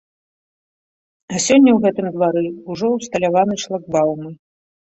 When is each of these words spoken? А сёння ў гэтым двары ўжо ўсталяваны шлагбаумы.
А 1.33 1.41
сёння 1.49 1.75
ў 1.75 1.79
гэтым 1.85 2.07
двары 2.17 2.43
ўжо 2.73 2.87
ўсталяваны 2.97 3.55
шлагбаумы. 3.69 4.29